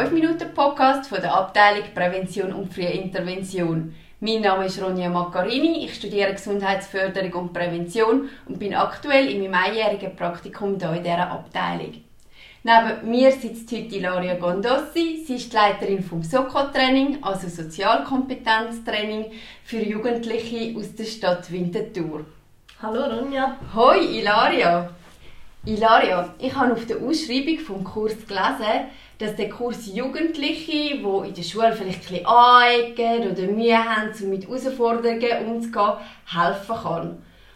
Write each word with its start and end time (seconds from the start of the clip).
5-Minuten-Podcast 0.00 1.10
von 1.10 1.20
der 1.20 1.34
Abteilung 1.34 1.84
Prävention 1.94 2.54
und 2.54 2.72
Frühe 2.72 2.86
Intervention. 2.86 3.94
Mein 4.20 4.40
Name 4.40 4.64
ist 4.64 4.82
Ronja 4.82 5.10
Maccarini, 5.10 5.84
ich 5.84 5.94
studiere 5.94 6.32
Gesundheitsförderung 6.32 7.32
und 7.32 7.52
Prävention 7.52 8.30
und 8.48 8.58
bin 8.58 8.74
aktuell 8.74 9.28
in 9.28 9.42
meinem 9.42 9.62
einjährigen 9.62 10.16
Praktikum 10.16 10.78
hier 10.78 10.94
in 10.94 11.02
dieser 11.02 11.30
Abteilung. 11.30 11.92
Neben 12.62 13.10
mir 13.10 13.30
sitzt 13.30 13.70
heute 13.72 13.94
Ilaria 13.94 14.36
Gondossi. 14.36 15.22
Sie 15.26 15.34
ist 15.34 15.52
die 15.52 15.56
Leiterin 15.56 16.02
vom 16.02 16.22
SOCO-Training, 16.22 17.18
also 17.20 17.48
Sozialkompetenztraining 17.48 19.26
für 19.64 19.82
Jugendliche 19.82 20.78
aus 20.78 20.94
der 20.94 21.04
Stadt 21.04 21.52
Winterthur. 21.52 22.24
Hallo 22.80 23.04
Ronja. 23.04 23.58
Hoi 23.74 23.98
Ilaria. 23.98 24.88
Ilaria, 25.66 26.34
ich 26.38 26.54
habe 26.54 26.72
auf 26.72 26.86
der 26.86 26.96
Ausschreibung 27.02 27.58
vom 27.58 27.84
Kurs 27.84 28.14
gelesen, 28.26 28.88
dass 29.18 29.36
der 29.36 29.50
Kurs 29.50 29.94
Jugendliche, 29.94 30.96
die 30.96 31.28
in 31.28 31.34
der 31.34 31.42
Schule 31.42 31.74
vielleicht 31.74 32.10
ein 32.10 32.94
bisschen 32.94 33.30
oder 33.30 33.52
Mühe 33.52 33.76
haben, 33.76 34.10
um 34.22 34.30
mit 34.30 34.48
Herausforderungen 34.48 35.46
umzugehen, 35.46 35.92
helfen 36.24 36.76
kann. 36.82 37.10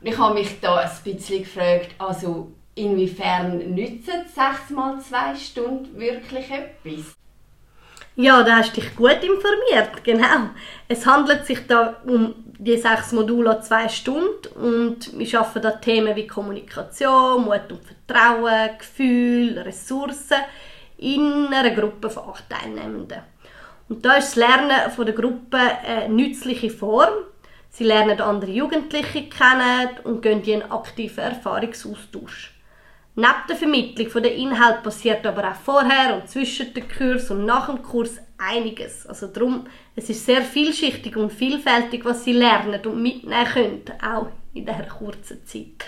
Und 0.00 0.06
ich 0.06 0.16
habe 0.16 0.32
mich 0.32 0.60
da 0.62 0.76
ein 0.76 0.90
bisschen 1.04 1.42
gefragt, 1.42 1.90
also 1.98 2.50
inwiefern 2.74 3.74
nützen 3.74 4.24
6 4.34 4.70
mal 4.70 4.98
2 4.98 5.34
Stunden 5.34 6.00
wirklich 6.00 6.50
etwas? 6.50 7.14
Ja, 8.16 8.42
da 8.42 8.56
hast 8.56 8.76
du 8.76 8.80
dich 8.80 8.96
gut 8.96 9.22
informiert, 9.22 10.04
genau. 10.04 10.50
Es 10.88 11.06
handelt 11.06 11.46
sich 11.46 11.66
da 11.66 11.96
um 12.04 12.34
die 12.58 12.76
sechs 12.76 13.12
Module 13.12 13.56
an 13.56 13.62
zwei 13.62 13.88
Stunden 13.88 14.48
und 14.56 15.18
wir 15.18 15.40
arbeiten 15.40 15.62
da 15.62 15.70
Themen 15.70 16.16
wie 16.16 16.26
Kommunikation, 16.26 17.44
Mut 17.44 17.70
und 17.70 17.80
Vertrauen, 17.82 18.76
Gefühl, 18.78 19.58
Ressourcen 19.60 20.38
in 20.98 21.46
einer 21.46 21.70
Gruppe 21.70 22.10
von 22.10 22.30
acht 22.30 22.44
Teilnehmenden. 22.50 23.22
Und 23.88 24.04
da 24.04 24.16
ist 24.16 24.36
das 24.36 24.36
Lernen 24.36 24.90
von 24.94 25.06
der 25.06 25.14
Gruppe 25.14 25.58
eine 25.58 26.12
nützliche 26.12 26.70
Form. 26.70 27.24
Sie 27.70 27.84
lernen 27.84 28.20
andere 28.20 28.50
Jugendliche 28.50 29.28
kennen 29.28 29.88
und 30.04 30.20
gehen 30.20 30.42
in 30.42 30.62
einen 30.62 30.72
aktiven 30.72 31.24
Erfahrungsaustausch. 31.24 32.52
Neben 33.16 33.46
der 33.48 33.56
Vermittlung 33.56 34.22
der 34.22 34.34
Inhalt 34.34 34.82
passiert 34.82 35.26
aber 35.26 35.50
auch 35.50 35.54
vorher 35.54 36.14
und 36.16 36.28
zwischen 36.28 36.72
dem 36.72 36.88
Kurs 36.88 37.30
und 37.30 37.44
nach 37.44 37.66
dem 37.66 37.82
Kurs 37.82 38.18
einiges. 38.38 39.06
Also 39.06 39.26
darum, 39.26 39.66
es 39.96 40.08
ist 40.08 40.24
sehr 40.24 40.42
vielschichtig 40.42 41.16
und 41.16 41.32
vielfältig, 41.32 42.04
was 42.04 42.24
sie 42.24 42.32
lernen 42.32 42.80
und 42.86 43.02
mitnehmen 43.02 43.46
können, 43.46 43.82
auch 44.02 44.28
in 44.54 44.64
dieser 44.64 44.84
kurzen 44.84 45.44
Zeit. 45.44 45.84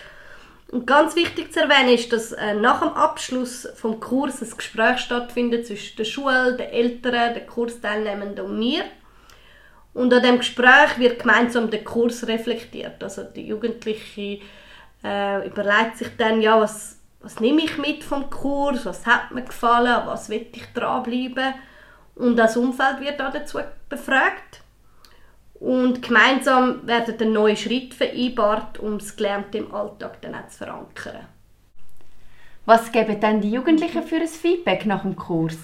Und 0.72 0.86
ganz 0.86 1.14
wichtig 1.16 1.52
zu 1.52 1.60
erwähnen 1.60 1.94
ist, 1.94 2.12
dass 2.12 2.32
äh, 2.32 2.54
nach 2.54 2.80
dem 2.80 2.94
Abschluss 2.94 3.68
vom 3.74 4.00
Kurs 4.00 4.40
ein 4.40 4.56
Gespräch 4.56 5.00
stattfindet 5.00 5.66
zwischen 5.66 5.98
der 5.98 6.04
Schule, 6.04 6.56
den 6.56 6.70
Eltern, 6.70 7.34
den 7.34 7.46
Kursteilnehmenden 7.46 8.46
und 8.46 8.58
mir. 8.58 8.82
Und 9.92 10.14
an 10.14 10.22
dem 10.22 10.38
Gespräch 10.38 10.98
wird 10.98 11.18
gemeinsam 11.18 11.70
der 11.70 11.84
Kurs 11.84 12.26
reflektiert. 12.26 13.02
Also 13.04 13.22
die 13.22 13.46
Jugendliche 13.46 14.40
äh, 15.04 15.46
überlegt 15.46 15.98
sich 15.98 16.08
dann, 16.16 16.40
ja, 16.40 16.58
was, 16.58 17.01
was 17.22 17.40
nehme 17.40 17.62
ich 17.62 17.78
mit 17.78 18.04
vom 18.04 18.28
Kurs, 18.30 18.84
was 18.84 19.06
hat 19.06 19.30
mir 19.30 19.42
gefallen, 19.42 20.02
was 20.06 20.28
will 20.28 20.46
ich 20.52 20.66
dranbleiben. 20.74 21.54
Und 22.14 22.36
das 22.36 22.56
Umfeld 22.56 23.00
wird 23.00 23.22
auch 23.22 23.32
dazu 23.32 23.58
befragt. 23.88 24.60
Und 25.54 26.02
gemeinsam 26.02 26.86
werden 26.86 27.16
dann 27.16 27.32
neue 27.32 27.56
Schritte 27.56 27.96
vereinbart, 27.96 28.80
um 28.80 28.98
das 28.98 29.14
Gelernte 29.16 29.58
im 29.58 29.72
Alltag 29.72 30.20
dann 30.20 30.34
auch 30.34 30.48
zu 30.48 30.58
verankern. 30.58 31.28
Was 32.64 32.90
geben 32.90 33.20
dann 33.20 33.40
die 33.40 33.52
Jugendlichen 33.52 34.02
für 34.02 34.16
ein 34.16 34.26
Feedback 34.26 34.86
nach 34.86 35.02
dem 35.02 35.16
Kurs? 35.16 35.56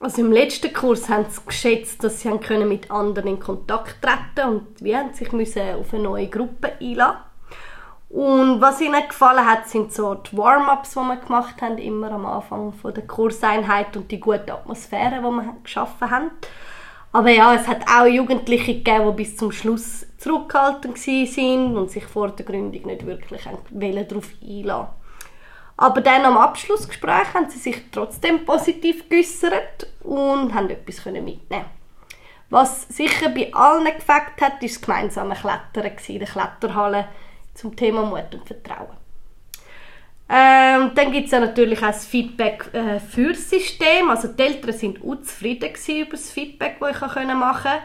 Also 0.00 0.22
im 0.22 0.32
letzten 0.32 0.72
Kurs 0.72 1.08
haben 1.08 1.26
sie 1.28 1.40
geschätzt, 1.44 2.04
dass 2.04 2.20
sie 2.20 2.30
können 2.38 2.68
mit 2.68 2.90
anderen 2.90 3.28
in 3.28 3.40
Kontakt 3.40 3.96
treten 4.00 4.48
und 4.48 4.66
wir 4.80 4.98
haben 4.98 5.14
sich 5.14 5.32
müssen 5.32 5.74
auf 5.74 5.92
eine 5.92 6.04
neue 6.04 6.28
Gruppe 6.28 6.72
einladen. 6.80 7.18
Und 8.10 8.60
was 8.60 8.80
ihnen 8.80 9.06
gefallen 9.06 9.44
hat, 9.44 9.68
sind 9.68 9.92
so 9.92 10.14
die 10.14 10.36
Warm-ups, 10.36 10.92
die 10.92 11.00
wir 11.00 11.16
gemacht 11.16 11.60
haben, 11.60 11.76
immer 11.76 12.10
am 12.10 12.24
Anfang 12.24 12.72
von 12.72 12.94
der 12.94 13.06
Kurseinheit 13.06 13.96
und 13.96 14.10
die 14.10 14.18
gute 14.18 14.52
Atmosphäre, 14.52 15.16
die 15.16 15.22
wir 15.22 15.56
geschaffen 15.62 16.10
haben. 16.10 16.30
Aber 17.12 17.30
ja, 17.30 17.54
es 17.54 17.66
hat 17.66 17.82
auch 17.88 18.06
Jugendliche 18.06 18.74
gegeben, 18.74 19.10
die 19.10 19.24
bis 19.24 19.36
zum 19.36 19.52
Schluss 19.52 20.06
zurückgehalten 20.18 20.94
waren 20.94 21.76
und 21.76 21.90
sich 21.90 22.04
vor 22.04 22.30
der 22.30 22.46
Gründung 22.46 22.86
nicht 22.86 23.06
wirklich 23.06 23.42
darauf 23.44 24.28
einlassen. 24.42 24.88
Aber 25.76 26.00
dann 26.00 26.24
am 26.24 26.36
Abschlussgespräch 26.36 27.34
haben 27.34 27.48
sie 27.50 27.58
sich 27.58 27.84
trotzdem 27.92 28.44
positiv 28.44 29.08
geäußert 29.08 29.86
und 30.02 30.52
haben 30.52 30.70
etwas 30.70 31.04
mitnehmen. 31.04 31.66
Was 32.50 32.88
sicher 32.88 33.28
bei 33.28 33.52
allen 33.54 33.84
gefällt 33.84 34.40
hat, 34.40 34.54
war 34.54 34.58
das 34.60 34.80
gemeinsame 34.80 35.34
Klettern 35.34 35.92
in 36.08 36.18
der 36.18 36.28
Kletterhalle 36.28 37.08
zum 37.58 37.74
Thema 37.74 38.04
Mut 38.04 38.34
und 38.34 38.46
Vertrauen. 38.46 38.96
Ähm, 40.30 40.92
dann 40.94 41.10
gibt 41.10 41.26
es 41.26 41.32
ja 41.32 41.40
natürlich 41.40 41.78
auch 41.78 41.86
das 41.86 42.06
Feedback 42.06 42.68
äh, 42.72 43.00
für 43.00 43.30
das 43.30 43.48
System. 43.48 44.10
Also 44.10 44.28
die 44.28 44.42
Eltern 44.42 44.72
sind 44.72 45.02
unzufrieden 45.02 45.70
über 45.88 46.10
das 46.10 46.30
Feedback, 46.30 46.76
das 46.80 46.90
ich 46.90 47.00
machen 47.00 47.70
konnte. 47.70 47.82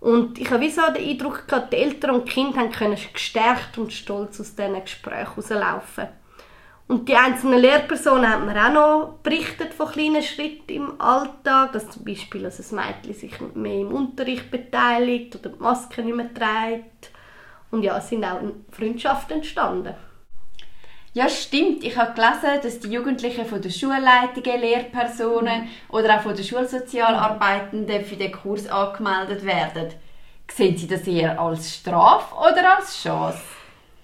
Und 0.00 0.38
ich 0.38 0.50
habe 0.50 0.68
so 0.70 0.82
den 0.94 1.08
Eindruck 1.08 1.46
gehabt, 1.46 1.72
die 1.72 1.76
Eltern 1.76 2.10
und 2.10 2.28
die 2.28 2.32
Kinder 2.32 2.68
können 2.68 2.98
gestärkt 3.12 3.78
und 3.78 3.92
stolz 3.92 4.40
aus 4.40 4.54
diesen 4.54 4.80
Gesprächen 4.80 5.32
rauslaufen. 5.36 6.08
Und 6.86 7.08
die 7.08 7.16
einzelnen 7.16 7.60
Lehrpersonen 7.60 8.30
haben 8.30 8.44
mir 8.44 8.66
auch 8.66 8.72
noch 8.72 9.18
berichtet 9.22 9.72
von 9.72 9.90
kleinen 9.90 10.22
Schritten 10.22 10.70
im 10.70 11.00
Alltag, 11.00 11.72
dass 11.72 11.88
zum 11.88 12.04
Beispiel 12.04 12.42
dass 12.42 12.72
ein 12.72 12.76
Mädchen 12.76 13.14
sich 13.14 13.40
mehr 13.54 13.80
im 13.80 13.92
Unterricht 13.92 14.50
beteiligt 14.50 15.36
oder 15.36 15.48
die 15.50 15.62
Maske 15.62 16.02
nicht 16.02 16.16
mehr 16.16 16.34
trägt. 16.34 17.13
Und 17.74 17.82
ja, 17.82 17.98
es 17.98 18.08
sind 18.08 18.24
auch 18.24 18.38
Freundschaften 18.70 19.38
entstanden. 19.38 19.94
Ja, 21.12 21.28
stimmt. 21.28 21.82
Ich 21.82 21.96
habe 21.96 22.12
gelesen, 22.14 22.60
dass 22.62 22.78
die 22.78 22.88
Jugendlichen 22.88 23.46
von 23.46 23.60
den 23.60 23.72
Schulleitungen, 23.72 24.60
Lehrpersonen 24.60 25.68
oder 25.88 26.16
auch 26.16 26.22
von 26.22 26.36
den 26.36 26.44
Schulsozialarbeitenden 26.44 28.04
für 28.04 28.14
den 28.14 28.30
Kurs 28.30 28.68
angemeldet 28.68 29.44
werden. 29.44 29.92
Sehen 30.52 30.76
Sie 30.76 30.86
das 30.86 31.02
eher 31.02 31.40
als 31.40 31.74
Strafe 31.74 32.34
oder 32.36 32.76
als 32.76 33.02
Chance? 33.02 33.38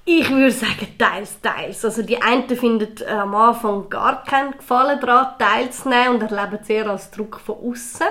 Ich 0.04 0.28
würde 0.28 0.50
sagen, 0.50 0.88
teils, 0.98 1.40
teils. 1.40 1.84
Also 1.84 2.02
die 2.02 2.20
einen 2.20 2.48
finden 2.48 3.06
am 3.06 3.36
Anfang 3.36 3.88
gar 3.88 4.24
keinen 4.24 4.52
Gefallen 4.52 4.98
daran, 4.98 5.38
teilzunehmen 5.38 6.20
und 6.20 6.22
erleben 6.22 6.58
es 6.60 6.68
eher 6.68 6.90
als 6.90 7.10
Druck 7.12 7.38
von 7.38 7.56
außen. 7.56 8.06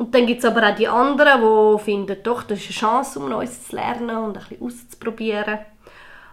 Und 0.00 0.14
dann 0.14 0.24
gibt 0.24 0.38
es 0.42 0.46
aber 0.46 0.66
auch 0.66 0.74
die 0.74 0.88
anderen, 0.88 1.42
die 1.42 1.84
finden, 1.84 2.22
doch, 2.22 2.42
das 2.44 2.60
ist 2.60 2.68
eine 2.68 2.72
Chance, 2.72 3.18
um 3.18 3.28
Neues 3.28 3.68
zu 3.68 3.76
lernen 3.76 4.16
und 4.16 4.34
ein 4.34 4.42
bisschen 4.48 4.66
auszuprobieren. 4.66 5.58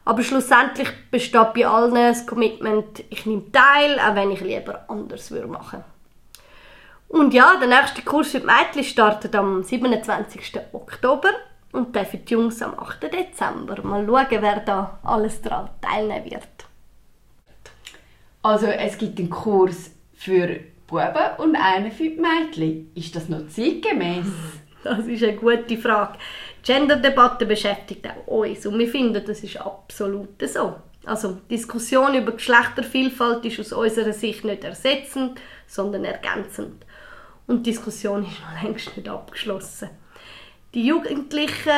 Aber 0.05 0.23
schlussendlich 0.23 0.87
besteht 1.11 1.53
bei 1.53 1.67
allen 1.67 1.93
das 1.93 2.25
Commitment, 2.25 3.03
ich 3.09 3.25
nehme 3.25 3.51
teil, 3.51 3.99
auch 3.99 4.15
wenn 4.15 4.31
ich 4.31 4.39
lieber 4.39 4.85
anders 4.87 5.31
würde 5.31 5.47
machen 5.47 5.83
Und 7.09 7.33
ja, 7.33 7.57
der 7.59 7.67
nächste 7.67 8.03
Kurs 8.03 8.29
für 8.29 8.39
die 8.39 8.45
Mädchen 8.45 8.85
startet 8.85 9.35
am 9.35 9.61
27. 9.61 10.61
Oktober 10.71 11.31
und 11.73 11.93
der 11.93 12.05
für 12.05 12.19
die 12.19 12.33
Jungs 12.35 12.61
am 12.61 12.79
8. 12.79 13.03
Dezember. 13.03 13.83
Mal 13.83 14.05
schauen, 14.05 14.27
wer 14.29 14.61
da 14.61 14.97
alles 15.03 15.41
daran 15.41 15.67
teilnehmen 15.81 16.31
wird. 16.31 16.47
Also 18.43 18.67
es 18.67 18.97
gibt 18.97 19.19
einen 19.19 19.29
Kurs 19.29 19.91
für 20.13 20.61
Buben 20.87 21.35
und 21.37 21.55
einen 21.55 21.91
für 21.91 22.09
die 22.09 22.19
Mädchen. 22.19 22.91
Ist 22.95 23.15
das 23.15 23.29
noch 23.29 23.47
zeitgemäß? 23.47 24.25
Das 24.83 25.05
ist 25.05 25.23
eine 25.23 25.35
gute 25.35 25.75
Frage. 25.75 26.17
Gender-Debatte 26.63 27.45
beschäftigt 27.45 28.07
auch 28.07 28.27
uns 28.27 28.65
und 28.65 28.79
wir 28.79 28.87
finden, 28.87 29.21
das 29.25 29.43
ist 29.43 29.59
absolut 29.59 30.41
so. 30.47 30.75
Also 31.03 31.39
Diskussion 31.49 32.13
über 32.13 32.31
Geschlechtervielfalt 32.31 33.43
ist 33.43 33.59
aus 33.59 33.73
unserer 33.73 34.13
Sicht 34.13 34.45
nicht 34.45 34.63
ersetzend, 34.63 35.41
sondern 35.65 36.05
ergänzend. 36.05 36.85
Und 37.47 37.65
die 37.65 37.71
Diskussion 37.71 38.23
ist 38.23 38.39
noch 38.39 38.63
längst 38.63 38.95
nicht 38.95 39.09
abgeschlossen. 39.09 39.89
Die 40.73 40.85
Jugendlichen, 40.85 41.71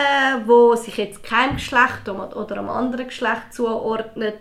die 0.45 0.77
sich 0.77 0.97
jetzt 0.97 1.23
keinem 1.23 1.55
Geschlecht 1.55 2.07
oder 2.09 2.57
einem 2.57 2.69
anderen 2.69 3.07
Geschlecht 3.07 3.53
zuordnen, 3.53 4.33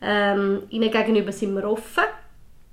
ähm, 0.00 0.62
ihnen 0.70 0.90
gegenüber 0.90 1.30
sind 1.30 1.54
wir 1.54 1.70
offen 1.70 2.04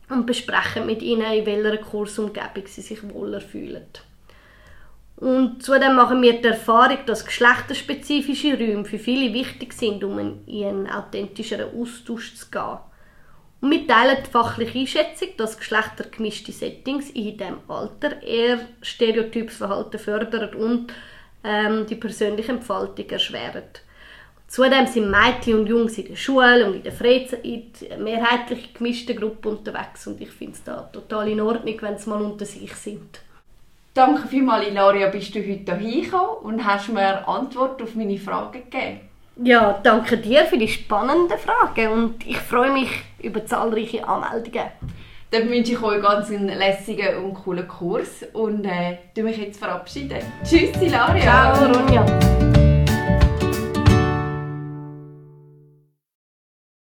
und 0.09 0.25
besprechen 0.25 0.85
mit 0.85 1.01
ihnen, 1.01 1.33
in 1.33 1.45
welcher 1.45 1.77
Kursumgebung 1.77 2.67
sie 2.67 2.81
sich 2.81 3.01
wohler 3.09 3.41
fühlen. 3.41 3.85
Und 5.17 5.63
zudem 5.63 5.95
machen 5.95 6.21
wir 6.21 6.41
die 6.41 6.47
Erfahrung, 6.47 6.99
dass 7.05 7.25
geschlechterspezifische 7.25 8.57
Räume 8.57 8.83
für 8.83 8.99
viele 8.99 9.33
wichtig 9.33 9.73
sind, 9.73 10.03
um 10.03 10.19
in 10.45 10.65
einen 10.65 10.89
authentischeren 10.89 11.73
Austausch 11.79 12.35
zu 12.35 12.51
gehen. 12.51 12.79
Und 13.61 13.71
wir 13.71 13.87
teilen 13.87 14.17
die 14.25 14.29
fachliche 14.29 14.79
Einschätzung, 14.79 15.29
dass 15.37 15.57
geschlechtergemischte 15.57 16.51
Settings 16.51 17.09
in 17.11 17.37
diesem 17.37 17.59
Alter 17.69 18.21
eher 18.21 18.59
stereotypes 18.81 19.57
Verhalten 19.57 19.97
fördern 19.97 20.53
und 20.53 20.93
ähm, 21.43 21.85
die 21.87 21.95
persönliche 21.95 22.51
Entfaltung 22.51 23.09
erschweren. 23.09 23.63
Zudem 24.47 24.85
sind 24.87 25.09
Mädchen 25.09 25.59
und 25.59 25.67
Jungs 25.67 25.97
in 25.97 26.07
der 26.07 26.15
Schule 26.15 26.67
und 26.67 26.75
in 26.75 26.83
der 26.83 26.91
Freizeit 26.91 27.99
mehrheitlich 27.99 28.73
gemischte 28.73 29.15
Gruppen 29.15 29.57
unterwegs 29.57 30.07
und 30.07 30.21
ich 30.21 30.29
finde 30.29 30.53
es 30.53 30.63
da 30.63 30.81
total 30.93 31.29
in 31.29 31.41
Ordnung, 31.41 31.75
wenn 31.81 31.97
sie 31.97 32.09
mal 32.09 32.21
unter 32.21 32.45
sich 32.45 32.73
sind. 32.75 33.19
Danke 33.93 34.27
vielmals, 34.27 34.67
Ilaria, 34.67 35.07
bist 35.07 35.33
du 35.33 35.39
heute 35.39 35.77
hier 35.77 35.91
hingekommen 35.91 36.37
und 36.43 36.65
hast 36.65 36.89
mir 36.89 37.27
Antwort 37.27 37.81
auf 37.81 37.95
meine 37.95 38.17
Fragen 38.17 38.63
gegeben. 38.69 38.99
Ja, 39.43 39.79
danke 39.83 40.17
dir 40.17 40.45
für 40.45 40.57
die 40.57 40.67
spannenden 40.67 41.37
Fragen 41.37 41.91
und 41.91 42.27
ich 42.27 42.37
freue 42.37 42.71
mich 42.71 42.89
über 43.21 43.45
zahlreiche 43.45 44.07
Anmeldungen. 44.07 44.67
Dann 45.31 45.49
wünsche 45.49 45.73
ich 45.73 45.81
euch 45.81 46.01
ganz 46.01 46.29
einen 46.29 46.47
lässigen 46.47 47.23
und 47.23 47.33
coolen 47.33 47.67
Kurs 47.67 48.25
und 48.31 48.65
äh, 48.65 49.21
mich 49.21 49.37
jetzt 49.37 49.59
verabschieden. 49.59 50.19
Tschüss, 50.43 50.71
Ilaria. 50.81 51.53
Ciao, 51.53 51.71
Ronja. 51.71 52.05